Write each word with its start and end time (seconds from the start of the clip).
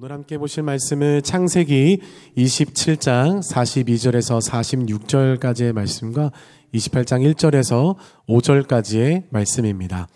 오늘 0.00 0.12
함께 0.12 0.38
보실 0.38 0.62
말씀은 0.62 1.22
창세기 1.24 2.00
27장 2.36 3.42
42절에서 3.42 4.40
46절까지의 4.48 5.72
말씀과 5.72 6.30
28장 6.72 7.28
1절에서 7.34 7.96
5절까지의 8.28 9.24
말씀입니다. 9.30 10.06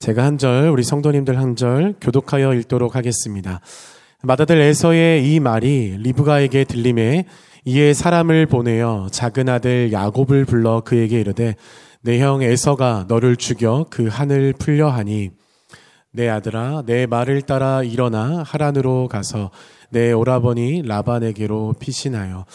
제가 0.00 0.22
한 0.22 0.36
절, 0.36 0.68
우리 0.68 0.82
성도님들 0.82 1.38
한 1.38 1.56
절 1.56 1.94
교독하여 1.98 2.52
읽도록 2.52 2.94
하겠습니다. 2.94 3.62
마다들 4.22 4.60
에서의 4.60 5.32
이 5.32 5.40
말이 5.40 5.96
리브가에게 5.96 6.64
들림에 6.64 7.24
이에 7.64 7.94
사람을 7.94 8.44
보내어 8.44 9.08
작은 9.10 9.48
아들 9.48 9.92
야곱을 9.92 10.44
불러 10.44 10.82
그에게 10.82 11.18
이르되 11.20 11.54
내 12.02 12.20
형 12.20 12.42
에서가 12.42 13.06
너를 13.08 13.36
죽여 13.36 13.86
그 13.88 14.08
한을 14.08 14.52
풀려 14.58 14.90
하니 14.90 15.30
내 16.12 16.28
아들아, 16.28 16.82
내 16.86 17.06
말을 17.06 17.42
따라 17.42 17.82
일어나 17.82 18.42
하란으로 18.46 19.08
가서 19.08 19.50
내 19.90 20.12
오라버니 20.12 20.82
라반에게로 20.82 21.74
피신하여 21.78 22.46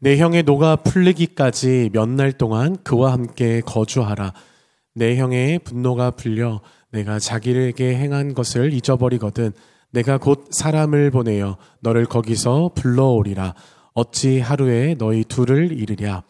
내 0.00 0.16
형의 0.18 0.42
노가 0.42 0.76
풀리기까지 0.76 1.90
몇 1.92 2.08
날 2.08 2.32
동안 2.32 2.76
그와 2.82 3.12
함께 3.12 3.60
거주하라. 3.64 4.32
내 4.94 5.16
형의 5.16 5.58
분노가 5.60 6.10
풀려 6.12 6.60
내가 6.90 7.18
자기에게 7.18 7.94
행한 7.96 8.34
것을 8.34 8.72
잊어버리거든 8.72 9.52
내가 9.92 10.18
곧 10.18 10.48
사람을 10.50 11.10
보내어 11.10 11.56
너를 11.80 12.06
거기서 12.06 12.72
불러오리라. 12.74 13.54
어찌 13.94 14.40
하루에 14.40 14.94
너희 14.98 15.24
둘을 15.24 15.72
이르랴. 15.72 16.22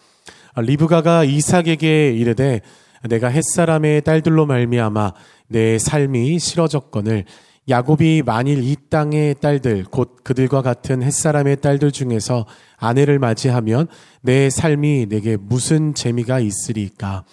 리브가가 0.58 1.24
이삭에게 1.24 2.12
이르되 2.12 2.60
내가 3.08 3.28
햇사람의 3.28 4.02
딸들로 4.02 4.46
말미암아 4.46 5.12
내 5.48 5.78
삶이 5.78 6.38
싫어졌거늘 6.38 7.24
야곱이 7.68 8.22
만일 8.24 8.62
이 8.62 8.76
땅의 8.90 9.36
딸들 9.40 9.84
곧 9.90 10.18
그들과 10.22 10.62
같은 10.62 11.02
햇사람의 11.02 11.60
딸들 11.60 11.90
중에서 11.90 12.46
아내를 12.76 13.18
맞이하면 13.18 13.88
내 14.22 14.50
삶이 14.50 15.06
내게 15.08 15.36
무슨 15.36 15.92
재미가 15.94 16.38
있으리까? 16.38 17.24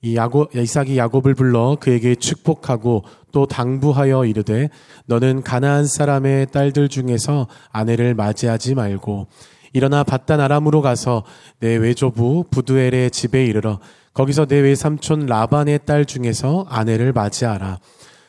이 0.00 0.16
야곱 0.16 0.54
이삭이 0.54 0.98
야곱을 0.98 1.34
불러 1.34 1.76
그에게 1.80 2.14
축복하고 2.14 3.04
또 3.32 3.46
당부하여 3.46 4.26
이르되 4.26 4.68
너는 5.06 5.42
가나안 5.42 5.86
사람의 5.86 6.48
딸들 6.52 6.88
중에서 6.88 7.48
아내를 7.72 8.14
맞이하지 8.14 8.74
말고 8.74 9.26
일어나 9.72 10.04
바단 10.04 10.40
아람으로 10.40 10.82
가서 10.82 11.24
내 11.58 11.74
외조부 11.74 12.44
부두엘의 12.50 13.10
집에 13.10 13.44
이르러 13.44 13.80
거기서 14.14 14.46
내 14.46 14.60
외삼촌 14.60 15.26
라반의 15.26 15.80
딸 15.84 16.04
중에서 16.04 16.66
아내를 16.68 17.12
맞이하라. 17.12 17.78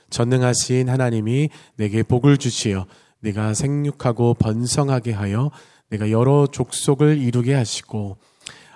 전능하신 0.09 0.89
하나님이 0.89 1.50
내게 1.77 2.03
복을 2.03 2.38
주시어 2.38 2.86
내가 3.22 3.53
생육하고 3.53 4.36
번성하게 4.36 5.14
하여 5.14 5.52
내가 5.89 6.11
여러 6.11 6.47
족속을 6.47 7.17
이루게 7.17 7.53
하시고 7.53 8.17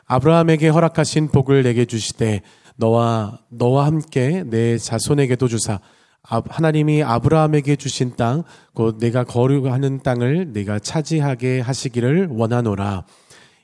아브라함에게 0.05 0.69
허락하신 0.69 1.27
복을 1.29 1.63
내게 1.63 1.85
주시되 1.85 2.41
너와 2.77 3.39
너와 3.49 3.85
함께 3.85 4.43
내 4.45 4.77
자손에게도 4.77 5.47
주사 5.47 5.79
하나님이 6.23 7.03
아브라함에게 7.03 7.75
주신 7.75 8.15
땅 8.15 8.43
곧 8.79 8.97
내가 8.97 9.25
거류하는 9.25 10.03
땅을 10.03 10.53
내가 10.53 10.79
차지하게 10.79 11.59
하시기를 11.59 12.29
원하노라. 12.31 13.03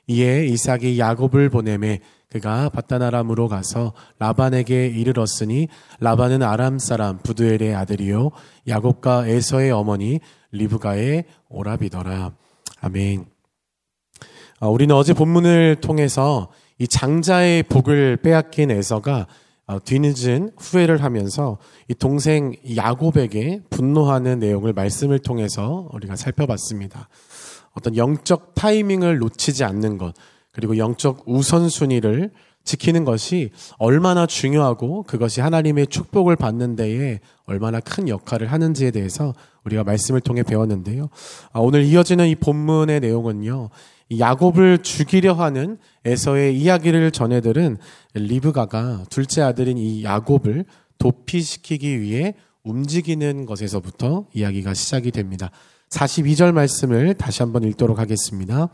이에 0.08 0.46
이삭이 0.46 0.98
야곱을 0.98 1.50
보내매 1.50 2.00
그가 2.30 2.68
바다나람으로 2.68 3.48
가서 3.48 3.92
라반에게 4.18 4.88
이르렀으니 4.88 5.68
라반은 6.00 6.42
아람 6.42 6.78
사람 6.78 7.18
부두엘의 7.18 7.74
아들이요 7.74 8.30
야곱과 8.68 9.26
에서의 9.28 9.70
어머니 9.70 10.20
리브가의 10.52 11.24
오라비더라. 11.48 12.32
아멘. 12.80 13.26
아, 14.60 14.68
우리는 14.68 14.94
어제 14.94 15.12
본문을 15.12 15.76
통해서 15.80 16.50
이 16.78 16.86
장자의 16.88 17.64
복을 17.64 18.18
빼앗긴 18.18 18.70
에서가 18.70 19.26
아, 19.68 19.78
뒤늦은 19.80 20.52
후회를 20.56 21.02
하면서 21.02 21.58
이 21.88 21.94
동생 21.94 22.54
야곱에게 22.76 23.62
분노하는 23.70 24.38
내용을 24.38 24.72
말씀을 24.72 25.18
통해서 25.18 25.88
우리가 25.92 26.14
살펴봤습니다. 26.14 27.08
어떤 27.76 27.96
영적 27.96 28.54
타이밍을 28.54 29.18
놓치지 29.18 29.62
않는 29.64 29.98
것, 29.98 30.14
그리고 30.50 30.78
영적 30.78 31.24
우선순위를 31.26 32.30
지키는 32.64 33.04
것이 33.04 33.50
얼마나 33.78 34.26
중요하고 34.26 35.04
그것이 35.04 35.40
하나님의 35.40 35.86
축복을 35.86 36.34
받는 36.34 36.74
데에 36.74 37.20
얼마나 37.44 37.78
큰 37.78 38.08
역할을 38.08 38.50
하는지에 38.50 38.90
대해서 38.90 39.34
우리가 39.64 39.84
말씀을 39.84 40.20
통해 40.20 40.42
배웠는데요. 40.42 41.08
아, 41.52 41.60
오늘 41.60 41.84
이어지는 41.84 42.26
이 42.28 42.34
본문의 42.34 43.00
내용은요. 43.00 43.68
야곱을 44.18 44.78
죽이려 44.78 45.34
하는 45.34 45.78
에서의 46.04 46.58
이야기를 46.58 47.10
전해들은 47.10 47.76
리브가가 48.14 49.04
둘째 49.10 49.42
아들인 49.42 49.78
이 49.78 50.04
야곱을 50.04 50.64
도피시키기 50.98 52.00
위해 52.00 52.34
움직이는 52.62 53.46
것에서부터 53.46 54.26
이야기가 54.32 54.74
시작이 54.74 55.10
됩니다. 55.10 55.50
42절 55.96 56.52
말씀을 56.52 57.14
다시 57.14 57.42
한번 57.42 57.64
읽도록 57.64 57.98
하겠습니다. 57.98 58.68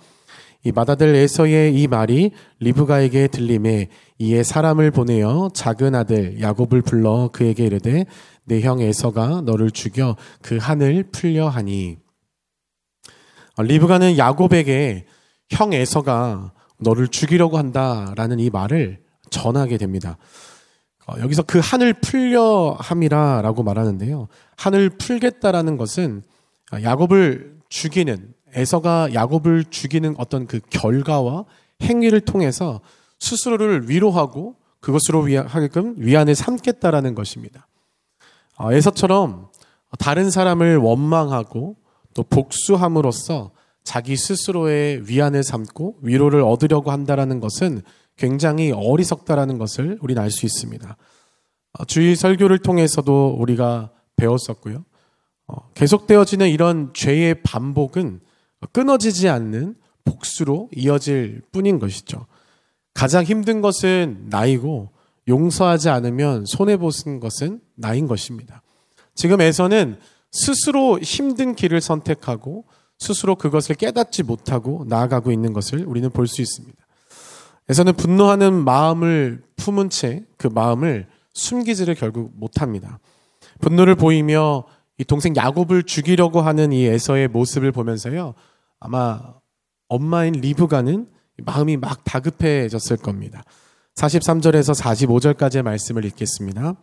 이 0.64 0.72
마다들 0.72 1.14
에서의 1.14 1.74
이 1.74 1.86
말이 1.86 2.32
리브가에게 2.58 3.28
들림에 3.28 3.88
이에 4.18 4.42
사람을 4.42 4.90
보내어 4.90 5.50
작은 5.54 5.94
아들 5.94 6.40
야곱을 6.40 6.82
불러 6.82 7.30
그에게 7.32 7.66
이르되 7.66 8.06
내 8.44 8.60
형 8.60 8.80
에서가 8.80 9.42
너를 9.42 9.70
죽여 9.70 10.16
그 10.40 10.56
한을 10.56 11.04
풀려 11.12 11.48
하니 11.48 11.96
어, 13.56 13.62
리브가는 13.62 14.18
야곱에게 14.18 15.06
형 15.50 15.72
에서가 15.72 16.52
너를 16.78 17.06
죽이려고 17.06 17.56
한다라는 17.56 18.40
이 18.40 18.50
말을 18.50 19.00
전하게 19.30 19.78
됩니다. 19.78 20.16
어, 21.06 21.14
여기서 21.20 21.42
그 21.44 21.60
한을 21.62 21.94
풀려 21.94 22.76
함이라라고 22.80 23.62
말하는데요. 23.62 24.26
한을 24.56 24.90
풀겠다라는 24.90 25.76
것은 25.76 26.22
야곱을 26.80 27.58
죽이는 27.68 28.34
에서가 28.54 29.12
야곱을 29.14 29.64
죽이는 29.70 30.14
어떤 30.18 30.46
그 30.46 30.60
결과와 30.70 31.44
행위를 31.82 32.20
통해서 32.20 32.80
스스로를 33.18 33.88
위로하고 33.88 34.56
그것으로 34.80 35.28
하게끔 35.46 35.94
위안을 35.96 36.34
삼겠다라는 36.34 37.14
것입니다. 37.14 37.66
어, 38.58 38.72
에서처럼 38.72 39.48
다른 39.98 40.30
사람을 40.30 40.76
원망하고 40.78 41.76
또 42.14 42.22
복수함으로써 42.24 43.52
자기 43.84 44.16
스스로의 44.16 45.08
위안을 45.08 45.42
삼고 45.42 45.98
위로를 46.02 46.42
얻으려고 46.42 46.90
한다라는 46.90 47.40
것은 47.40 47.82
굉장히 48.16 48.70
어리석다라는 48.70 49.58
것을 49.58 49.98
우리는 50.02 50.20
알 50.22 50.30
수 50.30 50.46
있습니다. 50.46 50.96
어, 51.78 51.84
주의 51.84 52.14
설교를 52.14 52.58
통해서도 52.58 53.36
우리가 53.38 53.90
배웠었고요. 54.16 54.84
어, 55.52 55.68
계속되어지는 55.74 56.48
이런 56.48 56.92
죄의 56.94 57.42
반복은 57.42 58.20
끊어지지 58.72 59.28
않는 59.28 59.74
복수로 60.04 60.70
이어질 60.74 61.42
뿐인 61.52 61.78
것이죠. 61.78 62.26
가장 62.94 63.24
힘든 63.24 63.60
것은 63.60 64.26
나이고 64.28 64.90
용서하지 65.28 65.88
않으면 65.90 66.46
손해보는 66.46 67.20
것은 67.20 67.60
나인 67.74 68.06
것입니다. 68.06 68.62
지금 69.14 69.40
에서는 69.40 69.98
스스로 70.30 70.98
힘든 70.98 71.54
길을 71.54 71.80
선택하고 71.80 72.64
스스로 72.98 73.36
그것을 73.36 73.74
깨닫지 73.74 74.22
못하고 74.22 74.84
나아가고 74.88 75.32
있는 75.32 75.52
것을 75.52 75.84
우리는 75.84 76.08
볼 76.10 76.26
수 76.26 76.40
있습니다. 76.40 76.78
에서는 77.68 77.94
분노하는 77.94 78.64
마음을 78.64 79.42
품은 79.56 79.90
채 79.90 80.24
그 80.36 80.48
마음을 80.48 81.06
숨기지를 81.34 81.94
결국 81.94 82.32
못합니다. 82.34 82.98
분노를 83.60 83.94
보이며 83.94 84.64
이 85.02 85.04
동생 85.04 85.34
야곱을 85.34 85.82
죽이려고 85.82 86.42
하는 86.42 86.70
이 86.70 86.84
에서의 86.84 87.26
모습을 87.26 87.72
보면서요. 87.72 88.34
아마 88.78 89.20
엄마인 89.88 90.32
리브가는 90.34 91.08
마음이 91.44 91.76
막 91.76 92.04
다급해졌을 92.04 92.98
겁니다. 92.98 93.42
43절에서 93.96 94.80
45절까지의 94.80 95.62
말씀을 95.62 96.04
읽겠습니다. 96.04 96.76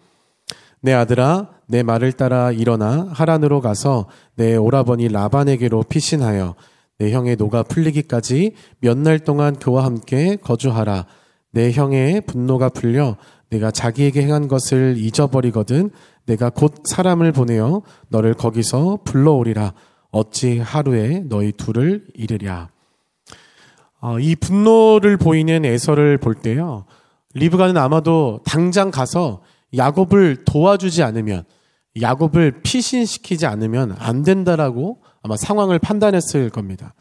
내 0.82 0.92
아들아, 0.92 1.50
내 1.68 1.82
말을 1.82 2.12
따라 2.12 2.52
일어나 2.52 3.08
하란으로 3.14 3.62
가서 3.62 4.10
내 4.36 4.58
오라버니 4.58 5.08
라반에게로 5.08 5.84
피신하여 5.84 6.56
내 6.98 7.12
형의 7.12 7.38
노가 7.38 7.64
풀리기까지 7.64 8.54
몇 8.82 8.98
날 8.98 9.20
동안 9.20 9.56
그와 9.56 9.86
함께 9.86 10.36
거주하라. 10.36 11.06
내 11.52 11.72
형의 11.72 12.20
분노가 12.26 12.68
풀려 12.68 13.16
내가 13.50 13.72
자기에게 13.72 14.24
행한 14.24 14.50
것을 14.50 14.96
잊어버리거든 14.98 15.92
내가 16.30 16.52
곧 16.52 16.84
사람을 16.86 17.32
보내어 17.32 17.82
너를 18.10 18.36
거기서 18.36 19.00
불러오리라. 19.04 19.74
어찌 20.12 20.60
하루에 20.60 21.24
너희 21.28 21.52
둘을 21.52 22.06
이르랴. 22.14 22.70
어, 24.02 24.20
이 24.20 24.36
분노를 24.36 25.18
보이는 25.18 25.66
에서를 25.66 26.20
볼 26.20 26.36
때요. 26.36 26.86
리브가는 27.34 27.76
아마도 27.78 28.42
당장 28.46 28.92
가서 28.92 29.42
야곱을 29.76 30.46
도와주지 30.46 31.02
않으면 31.04 31.46
야곱을 32.00 32.62
피신시키지 32.62 33.48
않으면 33.48 33.96
안 33.98 34.24
된다라고 34.24 35.02
아마 35.24 35.36
상황을 35.36 35.80
판단했을 35.80 36.52
겁니다. 36.52 36.94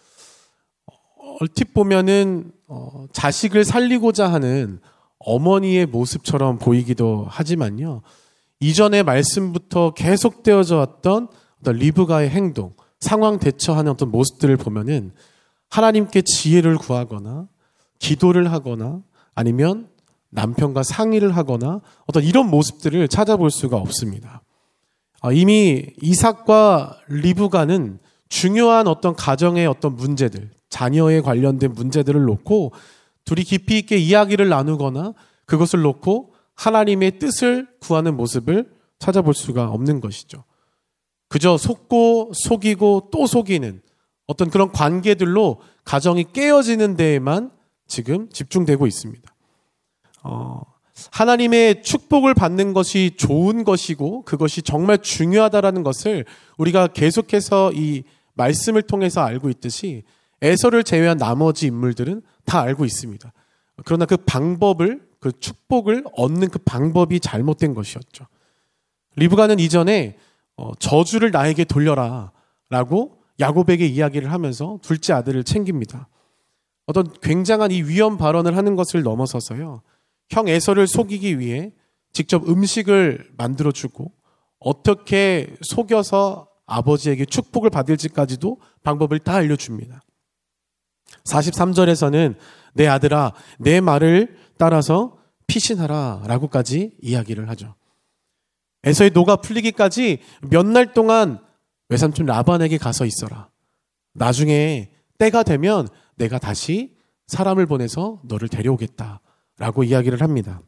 얼핏 1.41 1.75
보면은 1.75 2.51
어, 2.67 3.05
자식을 3.13 3.65
살리고자 3.65 4.33
하는 4.33 4.81
어머니의 5.19 5.85
모습처럼 5.87 6.59
보이기도 6.59 7.27
하지만요. 7.29 8.03
이전의 8.61 9.05
말씀부터 9.05 9.93
계속되어져 9.95 10.77
왔던 10.77 11.29
어떤 11.61 11.77
리브가의 11.77 12.31
행동, 12.31 12.75
상황 13.01 13.39
대처하는 13.39 13.93
어떤 13.93 14.11
모습들을 14.11 14.57
보면은 14.57 15.13
하나님께 15.71 16.23
지혜를 16.23 16.79
구하거나 16.79 17.47
기도를 17.99 18.51
하거나 18.53 19.03
아니면 19.35 19.89
남편과 20.31 20.83
상의를 20.83 21.37
하거나 21.37 21.81
어떤 22.07 22.23
이런 22.23 22.51
모습들을 22.51 23.07
찾아볼 23.09 23.51
수가 23.51 23.77
없습니다. 23.77 24.43
아, 25.21 25.33
이미 25.33 25.87
이삭과 26.01 26.99
리브가는 27.09 27.99
중요한 28.29 28.87
어떤 28.87 29.15
가정의 29.15 29.67
어떤 29.67 29.97
문제들, 29.97 30.51
자녀에 30.69 31.21
관련된 31.21 31.73
문제들을 31.73 32.25
놓고 32.25 32.73
둘이 33.25 33.43
깊이 33.43 33.79
있게 33.79 33.97
이야기를 33.97 34.49
나누거나 34.49 35.15
그것을 35.47 35.81
놓고 35.81 36.35
하나님의 36.59 37.19
뜻을 37.19 37.69
구하는 37.81 38.17
모습을 38.17 38.69
찾아볼 38.99 39.33
수가 39.33 39.71
없는 39.71 40.01
것이죠. 40.01 40.45
그저 41.29 41.57
속고 41.57 42.33
속이고 42.35 43.11
또 43.13 43.27
속이는 43.27 43.81
어떤 44.27 44.51
그런 44.51 44.73
관계들로 44.73 45.61
가정이 45.85 46.33
깨어지는 46.33 46.97
데에만 46.97 47.53
지금 47.87 48.29
집중되고 48.31 48.87
있습니다. 48.87 49.35
어, 50.25 50.63
하나님의 51.13 51.83
축복을 51.83 52.35
받는 52.35 52.73
것이 52.73 53.13
좋은 53.17 53.63
것이고 53.65 54.23
그것이 54.23 54.63
정말 54.63 54.99
중요하다라는 54.99 55.85
것을 55.85 56.25
우리가 56.57 56.89
계속해서 56.89 57.73
이 57.73 58.03
말씀을 58.35 58.83
통해서 58.83 59.21
알고 59.21 59.49
있듯이 59.51 60.03
에서를 60.43 60.83
제외한 60.83 61.19
나머지 61.19 61.67
인물들은 61.67 62.23
다 62.45 62.61
알고 62.61 62.85
있습니다. 62.85 63.33
그러나 63.85 64.07
그 64.07 64.17
방법을 64.17 65.08
그 65.21 65.33
축복을 65.39 66.05
얻는 66.15 66.49
그 66.49 66.59
방법이 66.59 67.21
잘못된 67.21 67.75
것이었죠. 67.75 68.27
리브가는 69.17 69.59
이전에 69.59 70.17
어, 70.57 70.73
저주를 70.79 71.31
나에게 71.31 71.65
돌려라라고 71.65 73.19
야곱에게 73.41 73.87
이야기를 73.87 74.33
하면서 74.33 74.79
둘째 74.83 75.13
아들을 75.13 75.45
챙깁니다. 75.45 76.09
어떤 76.87 77.13
굉장한 77.21 77.71
이 77.71 77.83
위험 77.83 78.17
발언을 78.17 78.57
하는 78.57 78.75
것을 78.75 79.03
넘어서서요. 79.03 79.83
형 80.31 80.49
에서를 80.49 80.87
속이기 80.87 81.39
위해 81.39 81.73
직접 82.13 82.49
음식을 82.49 83.33
만들어 83.37 83.73
주고 83.73 84.13
어떻게 84.59 85.55
속여서 85.63 86.49
아버지에게 86.67 87.25
축복을 87.25 87.71
받을지까지도 87.71 88.59
방법을 88.83 89.21
다 89.21 89.35
알려줍니다. 89.35 90.03
43절에서는 91.25 92.37
내 92.75 92.87
아들아, 92.87 93.33
내 93.59 93.81
말을 93.81 94.37
따라서 94.59 95.17
피신하라 95.47 96.23
라고까지 96.27 96.97
이야기를 97.01 97.49
하죠. 97.49 97.75
에서의 98.85 99.11
노가 99.11 99.37
풀리기까지 99.37 100.19
몇 100.51 100.67
날 100.67 100.93
동안 100.93 101.41
외삼촌 101.89 102.27
라반에게 102.27 102.77
가서 102.79 103.07
있어라. 103.07 103.49
나중에 104.13 104.91
때가 105.19 105.43
되면 105.43 105.89
내가 106.17 106.39
다시 106.39 106.97
사람을 107.29 107.67
보내서 107.67 108.21
너를 108.25 108.49
데려오겠다. 108.49 109.21
라고 109.59 109.83
이야기를 109.83 110.21
합니다. 110.23 110.63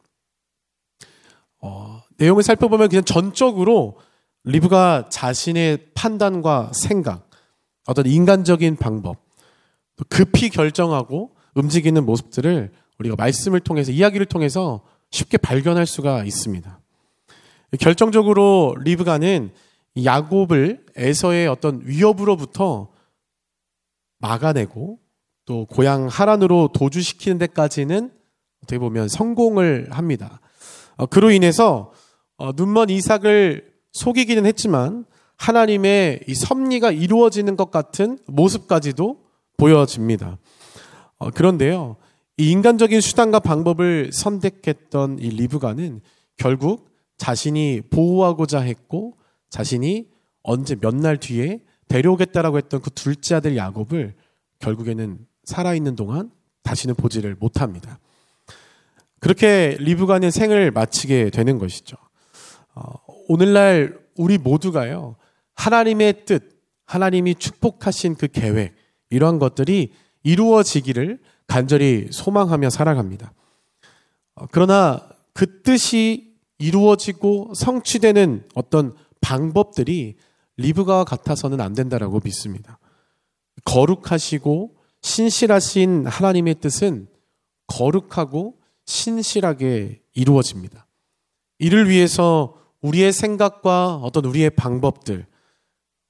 어, 1.60 2.02
내용을 2.16 2.42
살펴보면 2.42 2.88
그냥 2.88 3.04
전적으로 3.04 3.98
리브가 4.44 5.10
자신의 5.10 5.90
판단과 5.94 6.72
생각, 6.74 7.28
어떤 7.86 8.06
인간적인 8.06 8.76
방법, 8.76 9.18
급히 10.08 10.48
결정하고 10.48 11.36
움직이는 11.54 12.04
모습들을 12.04 12.72
우리가 13.00 13.16
말씀을 13.16 13.60
통해서 13.60 13.90
이야기를 13.90 14.26
통해서 14.26 14.82
쉽게 15.10 15.38
발견할 15.38 15.86
수가 15.86 16.24
있습니다. 16.24 16.80
결정적으로 17.80 18.76
리브가는 18.80 19.50
야곱을 20.04 20.84
에서의 20.96 21.48
어떤 21.48 21.80
위협으로부터 21.84 22.90
막아내고 24.18 24.98
또 25.46 25.66
고향 25.66 26.06
하란으로 26.08 26.68
도주시키는 26.74 27.38
데까지는 27.38 28.12
어떻게 28.62 28.78
보면 28.78 29.08
성공을 29.08 29.88
합니다. 29.90 30.40
어, 30.96 31.06
그로 31.06 31.30
인해서 31.30 31.92
어, 32.36 32.52
눈먼 32.54 32.90
이삭을 32.90 33.72
속이기는 33.92 34.44
했지만 34.46 35.06
하나님의 35.36 36.20
이 36.28 36.34
섭리가 36.34 36.90
이루어지는 36.90 37.56
것 37.56 37.70
같은 37.70 38.18
모습까지도 38.26 39.24
보여집니다. 39.56 40.38
어, 41.16 41.30
그런데요, 41.30 41.96
이 42.36 42.50
인간적인 42.50 43.00
수단과 43.00 43.40
방법을 43.40 44.10
선택했던 44.12 45.18
이 45.18 45.28
리브가는 45.28 46.00
결국 46.36 46.88
자신이 47.18 47.82
보호하고자 47.90 48.60
했고 48.60 49.16
자신이 49.50 50.08
언제 50.42 50.74
몇 50.74 50.94
날 50.94 51.18
뒤에 51.18 51.60
데려오겠다라고 51.88 52.56
했던 52.56 52.80
그 52.80 52.90
둘째 52.90 53.34
아들 53.34 53.56
야곱을 53.56 54.14
결국에는 54.60 55.18
살아있는 55.44 55.96
동안 55.96 56.30
다시는 56.62 56.94
보지를 56.94 57.36
못합니다. 57.38 57.98
그렇게 59.18 59.76
리브가는 59.80 60.30
생을 60.30 60.70
마치게 60.70 61.30
되는 61.30 61.58
것이죠. 61.58 61.96
어, 62.74 62.92
오늘날 63.28 63.98
우리 64.16 64.38
모두가요, 64.38 65.16
하나님의 65.54 66.24
뜻, 66.24 66.62
하나님이 66.86 67.34
축복하신 67.34 68.14
그 68.14 68.28
계획, 68.28 68.74
이러한 69.10 69.38
것들이 69.38 69.92
이루어지기를 70.22 71.18
간절히 71.50 72.06
소망하며 72.12 72.70
살아갑니다. 72.70 73.32
어, 74.36 74.46
그러나 74.52 75.04
그 75.34 75.62
뜻이 75.62 76.36
이루어지고 76.58 77.54
성취되는 77.56 78.46
어떤 78.54 78.94
방법들이 79.20 80.16
리브가 80.58 81.02
같아서는 81.02 81.60
안 81.60 81.74
된다라고 81.74 82.20
믿습니다. 82.22 82.78
거룩하시고 83.64 84.76
신실하신 85.02 86.06
하나님의 86.06 86.60
뜻은 86.60 87.08
거룩하고 87.66 88.60
신실하게 88.86 90.02
이루어집니다. 90.14 90.86
이를 91.58 91.88
위해서 91.88 92.54
우리의 92.80 93.12
생각과 93.12 93.96
어떤 93.96 94.24
우리의 94.24 94.50
방법들, 94.50 95.26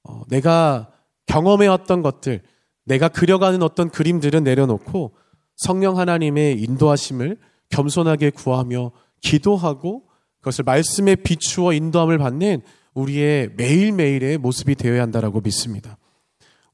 어, 0.03 0.21
내가 0.27 0.91
경험해왔던 1.25 2.03
것들, 2.03 2.43
내가 2.85 3.07
그려가는 3.07 3.63
어떤 3.63 3.89
그림들은 3.89 4.43
내려놓고 4.43 5.15
성령 5.55 5.97
하나님의 5.97 6.61
인도하심을 6.61 7.37
겸손하게 7.69 8.31
구하며 8.31 8.91
기도하고 9.21 10.03
그것을 10.39 10.63
말씀에 10.63 11.15
비추어 11.15 11.73
인도함을 11.73 12.17
받는 12.17 12.61
우리의 12.93 13.51
매일매일의 13.55 14.37
모습이 14.37 14.75
되어야 14.75 15.01
한다라고 15.01 15.41
믿습니다. 15.41 15.97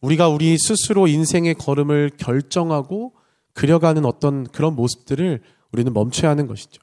우리가 0.01 0.29
우리 0.29 0.57
스스로 0.57 1.07
인생의 1.07 1.55
걸음을 1.55 2.11
결정하고 2.17 3.13
그려가는 3.53 4.05
어떤 4.05 4.45
그런 4.47 4.75
모습들을 4.75 5.41
우리는 5.71 5.93
멈춰야 5.93 6.31
하는 6.31 6.47
것이죠. 6.47 6.81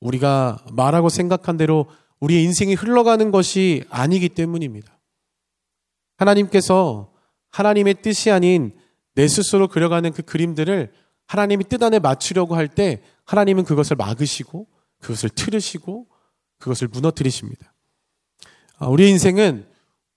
우리가 0.00 0.64
말하고 0.72 1.08
생각한 1.08 1.56
대로 1.56 1.86
우리의 2.20 2.44
인생이 2.44 2.74
흘러가는 2.74 3.30
것이 3.30 3.84
아니기 3.88 4.28
때문입니다. 4.28 4.98
하나님께서 6.16 7.12
하나님의 7.50 8.02
뜻이 8.02 8.30
아닌 8.30 8.72
내 9.14 9.28
스스로 9.28 9.68
그려가는 9.68 10.12
그 10.12 10.22
그림들을 10.22 10.92
하나님이 11.26 11.64
뜻 11.64 11.82
안에 11.82 11.98
맞추려고 11.98 12.54
할 12.56 12.68
때 12.68 13.02
하나님은 13.24 13.64
그것을 13.64 13.96
막으시고 13.96 14.66
그것을 15.00 15.30
틀으시고 15.30 16.06
그것을 16.58 16.88
무너뜨리십니다. 16.88 17.72
아, 18.78 18.88
우리의 18.88 19.10
인생은 19.10 19.66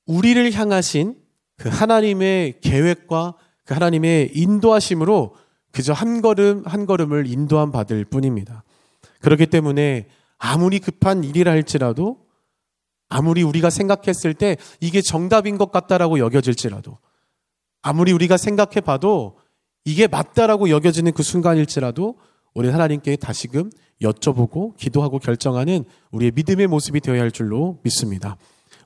우리를 0.06 0.52
향하신 0.54 1.16
그 1.58 1.70
하나님의 1.70 2.60
계획과 2.62 3.36
그 3.66 3.74
하나님의 3.74 4.32
인도하심으로 4.34 5.36
그저 5.72 5.94
한 5.94 6.22
걸음 6.22 6.64
한 6.66 6.86
걸음을 6.86 7.28
인도함 7.28 7.72
받을 7.72 8.06
뿐입니다. 8.06 8.64
그렇기 9.22 9.48
때문에 9.48 10.08
아무리 10.38 10.80
급한 10.80 11.24
일이라 11.24 11.52
할지라도 11.52 12.26
아무리 13.10 13.44
우리가 13.44 13.70
생각했을 13.70 14.34
때 14.34 14.58
이게 14.80 15.02
정답인 15.02 15.58
것 15.58 15.72
같다라고 15.72 16.20
여겨질지라도 16.20 16.98
아무리 17.82 18.12
우리가 18.12 18.38
생각해 18.38 18.82
봐도 18.82 19.38
이게 19.88 20.06
맞다라고 20.06 20.70
여겨지는 20.70 21.14
그 21.14 21.24
순간일지라도 21.24 22.18
우리 22.54 22.68
하나님께 22.68 23.16
다시금 23.16 23.70
여쭤보고 24.02 24.76
기도하고 24.76 25.18
결정하는 25.18 25.86
우리의 26.12 26.34
믿음의 26.36 26.68
모습이 26.68 27.00
되어야 27.00 27.22
할 27.22 27.32
줄로 27.32 27.80
믿습니다. 27.84 28.36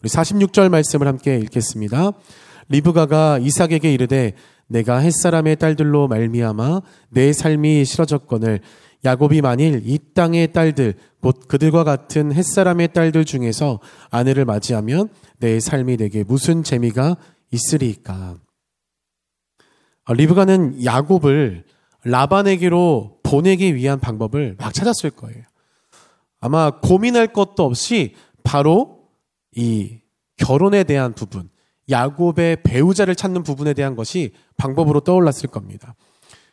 우리 0.04 0.10
46절 0.10 0.70
말씀을 0.70 1.08
함께 1.08 1.38
읽겠습니다. 1.40 2.12
리브가가 2.70 3.40
이삭에게 3.40 3.92
이르되 3.92 4.34
내가 4.68 5.00
햇사람의 5.00 5.56
딸들로 5.56 6.08
말미암아 6.08 6.82
내 7.10 7.34
삶이 7.34 7.84
싫어졌거늘 7.84 8.60
야곱이 9.04 9.42
만일 9.42 9.82
이 9.84 9.98
땅의 10.14 10.54
딸들 10.54 10.94
곧 11.20 11.48
그들과 11.48 11.84
같은 11.84 12.32
햇사람의 12.32 12.94
딸들 12.94 13.26
중에서 13.26 13.80
아내를 14.12 14.46
맞이하면 14.46 15.10
내 15.40 15.60
삶이 15.60 15.98
내게 15.98 16.24
무슨 16.24 16.62
재미가 16.62 17.18
있으리까? 17.50 18.36
어, 20.06 20.14
리브가는 20.14 20.84
야곱을 20.84 21.64
라반에게로 22.04 23.20
보내기 23.24 23.76
위한 23.76 24.00
방법을 24.00 24.56
막 24.58 24.74
찾았을 24.74 25.12
거예요. 25.12 25.44
아마 26.40 26.72
고민할 26.80 27.28
것도 27.28 27.64
없이 27.64 28.16
바로 28.44 29.08
이 29.56 30.00
결혼에 30.38 30.84
대한 30.84 31.14
부분, 31.14 31.50
야곱의 31.90 32.64
배우자를 32.64 33.16
찾는 33.16 33.44
부분에 33.44 33.74
대한 33.74 33.96
것이 33.96 34.32
방법으로 34.58 35.02
떠올랐을 35.02 35.50
겁니다. 35.52 35.96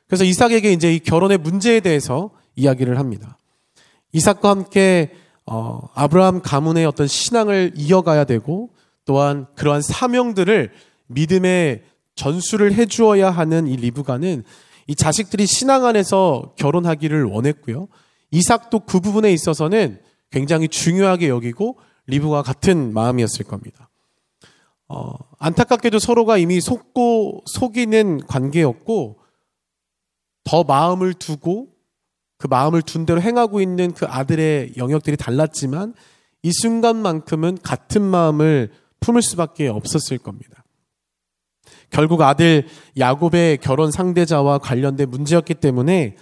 그래서 0.07 0.25
이삭에게 0.25 0.73
이제 0.73 0.93
이 0.93 0.99
결혼의 0.99 1.39
문제에 1.39 1.81
대해서 1.81 2.31
이야기를 2.57 2.99
합니다. 2.99 3.39
이삭과 4.13 4.51
함께 4.51 5.13
어, 5.47 5.89
아브라함 5.95 6.43
가문의 6.43 6.85
어떤 6.85 7.07
신앙을 7.07 7.73
이어가야 7.75 8.25
되고 8.25 8.71
또한 9.07 9.47
그러한 9.55 9.81
사명들을 9.81 10.73
믿음의 11.07 11.83
전수를 12.19 12.75
해주어야 12.75 13.31
하는 13.31 13.69
이 13.69 13.77
리브가는 13.77 14.43
이 14.89 14.95
자식들이 14.95 15.47
신앙 15.47 15.87
안에서 15.87 16.53
결혼하기를 16.57 17.25
원했고요. 17.25 17.89
이삭도 18.33 18.81
그 18.81 19.01
부분에 19.01 19.33
있어서는 19.33 20.01
굉장히 20.31 20.69
중요하게 20.69 21.29
여기고 21.29 21.79
리브가 22.07 22.43
같은 22.43 22.93
마음이었을 22.93 23.45
겁니다. 23.47 23.89
어, 24.89 25.13
안타깝게도 25.39 25.99
서로가 25.99 26.39
이미 26.39 26.61
속고 26.61 27.45
속이는 27.47 28.27
관계였고 28.27 29.21
더 30.45 30.65
마음을 30.65 31.15
두고 31.15 31.69
그 32.39 32.47
마음을 32.47 32.83
둔 32.83 33.07
대로 33.07 33.21
행하고 33.21 33.61
있는 33.61 33.93
그 33.93 34.07
아들의 34.07 34.75
영역들이 34.77 35.17
달랐지만 35.17 35.95
이 36.43 36.51
순간만큼은 36.53 37.59
같은 37.63 38.03
마음을 38.03 38.73
품을 39.01 39.23
수밖에 39.23 39.69
없었을 39.69 40.19
겁니다. 40.19 40.58
결국 41.91 42.23
아들 42.23 42.67
야곱의 42.99 43.59
결혼 43.59 43.91
상대자와 43.91 44.59
관련된 44.59 45.11
문제였기 45.11 45.55
때문에 45.55 46.17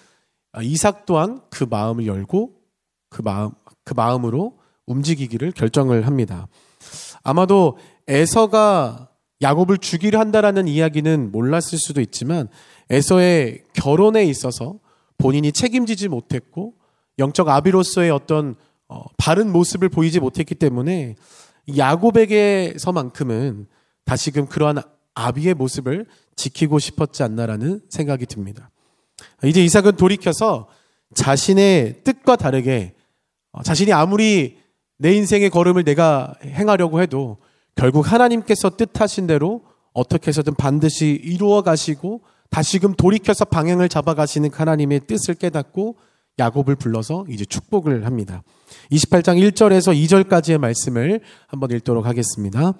이삭 0.62 1.06
또한 1.06 1.40
그 1.50 1.64
마음을 1.68 2.06
열고 2.06 2.52
그 3.10 3.22
마음 3.22 3.50
그 3.84 3.94
마음으로 3.94 4.58
움직이기를 4.86 5.52
결정을 5.52 6.06
합니다. 6.06 6.48
아마도 7.22 7.76
에서가 8.08 9.10
야곱을 9.42 9.78
죽이려 9.78 10.18
한다라는 10.18 10.68
이야기는 10.68 11.32
몰랐을 11.32 11.78
수도 11.78 12.00
있지만 12.00 12.48
에서의 12.88 13.64
결혼에 13.74 14.24
있어서 14.24 14.78
본인이 15.18 15.52
책임지지 15.52 16.08
못했고 16.08 16.74
영적 17.18 17.48
아비로서의 17.48 18.10
어떤 18.10 18.54
어, 18.88 19.04
바른 19.16 19.50
모습을 19.52 19.88
보이지 19.88 20.20
못했기 20.20 20.54
때문에 20.54 21.16
야곱에게서만큼은 21.76 23.66
다시금 24.04 24.46
그러한 24.46 24.82
아비의 25.16 25.54
모습을 25.54 26.06
지키고 26.36 26.78
싶었지 26.78 27.22
않나라는 27.24 27.80
생각이 27.88 28.26
듭니다. 28.26 28.70
이제 29.42 29.64
이삭은 29.64 29.96
돌이켜서 29.96 30.68
자신의 31.14 32.02
뜻과 32.04 32.36
다르게 32.36 32.94
어, 33.52 33.62
자신이 33.62 33.92
아무리 33.92 34.58
내 34.98 35.14
인생의 35.14 35.50
걸음을 35.50 35.84
내가 35.84 36.34
행하려고 36.44 37.00
해도 37.00 37.38
결국 37.74 38.10
하나님께서 38.10 38.76
뜻하신 38.76 39.26
대로 39.26 39.62
어떻게 39.92 40.28
해서든 40.28 40.54
반드시 40.54 41.20
이루어 41.22 41.62
가시고 41.62 42.22
다시금 42.50 42.94
돌이켜서 42.94 43.44
방향을 43.44 43.88
잡아 43.88 44.14
가시는 44.14 44.50
하나님의 44.52 45.00
뜻을 45.06 45.34
깨닫고 45.34 45.96
야곱을 46.38 46.76
불러서 46.76 47.24
이제 47.30 47.46
축복을 47.46 48.04
합니다. 48.04 48.42
28장 48.92 49.40
1절에서 49.40 49.94
2절까지의 49.94 50.58
말씀을 50.58 51.20
한번 51.46 51.70
읽도록 51.70 52.04
하겠습니다. 52.04 52.74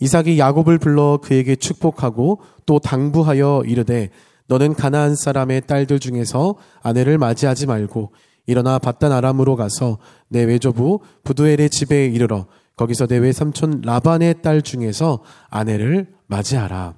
이삭이 0.00 0.38
야곱을 0.38 0.78
불러 0.78 1.18
그에게 1.22 1.56
축복하고 1.56 2.40
또 2.66 2.78
당부하여 2.78 3.62
이르되 3.66 4.10
너는 4.46 4.74
가나안 4.74 5.14
사람의 5.14 5.62
딸들 5.66 5.98
중에서 5.98 6.56
아내를 6.82 7.18
맞이하지 7.18 7.66
말고 7.66 8.12
일어나 8.46 8.78
바단 8.78 9.12
아람으로 9.12 9.56
가서 9.56 9.98
내 10.28 10.42
외조부 10.44 11.00
부두엘의 11.24 11.70
집에 11.70 12.06
이르러 12.06 12.46
거기서 12.76 13.06
내 13.06 13.18
외삼촌 13.18 13.82
라반의 13.84 14.42
딸 14.42 14.62
중에서 14.62 15.22
아내를 15.48 16.12
맞이하라. 16.26 16.94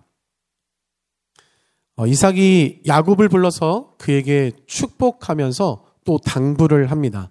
어, 1.97 2.07
이삭이 2.07 2.83
야곱을 2.87 3.29
불러서 3.29 3.95
그에게 3.99 4.53
축복하면서 4.67 5.85
또 6.05 6.19
당부를 6.19 6.91
합니다. 6.91 7.29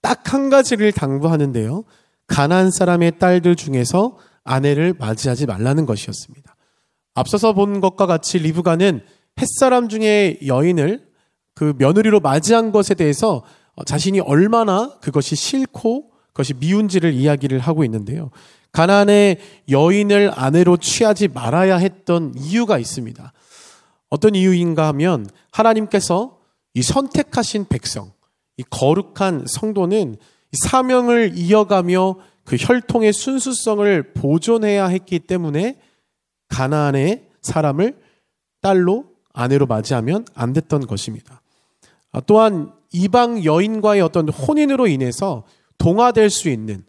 딱 0.00 0.32
한 0.32 0.48
가지를 0.48 0.92
당부하는데요. 0.92 1.84
가난 2.26 2.70
사람의 2.70 3.18
딸들 3.18 3.54
중에서 3.54 4.16
아내를 4.44 4.94
맞이하지 4.98 5.46
말라는 5.46 5.86
것이었습니다. 5.86 6.56
앞서서 7.14 7.52
본 7.52 7.80
것과 7.80 8.06
같이 8.06 8.38
리브가는 8.38 9.00
햇사람 9.40 9.88
중에 9.88 10.38
여인을 10.46 11.06
그 11.54 11.74
며느리로 11.78 12.20
맞이한 12.20 12.72
것에 12.72 12.94
대해서 12.94 13.44
자신이 13.86 14.20
얼마나 14.20 14.98
그것이 15.00 15.36
싫고 15.36 16.10
그것이 16.28 16.54
미운지를 16.54 17.12
이야기를 17.12 17.58
하고 17.58 17.84
있는데요. 17.84 18.30
가난의 18.72 19.38
여인을 19.68 20.32
아내로 20.34 20.78
취하지 20.78 21.28
말아야 21.28 21.76
했던 21.76 22.32
이유가 22.36 22.78
있습니다. 22.78 23.32
어떤 24.08 24.34
이유인가 24.34 24.88
하면 24.88 25.26
하나님께서 25.50 26.38
이 26.74 26.82
선택하신 26.82 27.66
백성, 27.68 28.12
이 28.56 28.62
거룩한 28.70 29.44
성도는 29.46 30.16
사명을 30.52 31.32
이어가며 31.34 32.16
그 32.44 32.56
혈통의 32.58 33.12
순수성을 33.12 34.14
보존해야 34.14 34.86
했기 34.86 35.18
때문에 35.18 35.78
가나안의 36.48 37.28
사람을 37.40 37.98
딸로 38.60 39.06
아내로 39.32 39.66
맞이하면 39.66 40.26
안 40.34 40.52
됐던 40.52 40.86
것입니다. 40.86 41.40
아, 42.12 42.20
또한 42.20 42.72
이방 42.92 43.44
여인과의 43.44 44.02
어떤 44.02 44.28
혼인으로 44.28 44.86
인해서 44.86 45.44
동화될 45.78 46.30
수 46.30 46.48
있는 46.48 46.84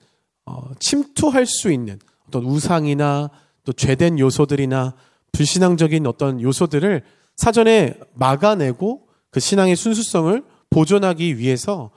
어, 0.46 0.72
침투할 0.80 1.46
수 1.46 1.72
있는 1.72 2.00
어떤 2.28 2.44
우상이나 2.44 3.30
또 3.64 3.72
죄된 3.72 4.20
요소들이나 4.20 4.94
불신앙적인 5.32 6.06
어떤 6.06 6.42
요소들을 6.42 7.04
사전에 7.36 7.98
막아내고 8.14 9.08
그 9.32 9.40
신앙의 9.40 9.76
순수성을 9.76 10.44
보존하기 10.70 11.38
위해서 11.38 11.92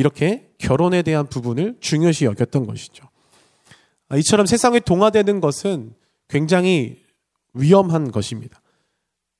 이렇게 0.00 0.50
결혼에 0.56 1.02
대한 1.02 1.26
부분을 1.26 1.76
중요시 1.78 2.24
여겼던 2.24 2.66
것이죠. 2.66 3.06
아, 4.08 4.16
이처럼 4.16 4.46
세상에 4.46 4.80
동화되는 4.80 5.42
것은 5.42 5.92
굉장히 6.26 7.02
위험한 7.52 8.10
것입니다. 8.10 8.62